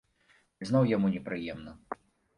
І 0.63 0.69
зноў 0.69 0.89
яму 0.95 1.11
непрыемна. 1.17 1.71